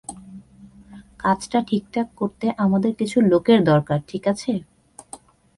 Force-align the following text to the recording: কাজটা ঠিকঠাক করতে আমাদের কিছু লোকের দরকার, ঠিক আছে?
কাজটা 1.19 1.59
ঠিকঠাক 1.67 2.07
করতে 2.15 2.45
আমাদের 2.57 2.91
কিছু 2.95 3.17
লোকের 3.21 3.59
দরকার, 3.63 3.99
ঠিক 4.07 4.23
আছে? 4.27 4.51